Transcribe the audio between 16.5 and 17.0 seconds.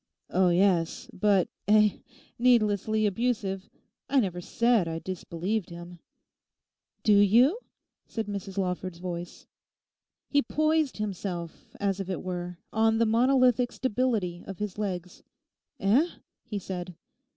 said.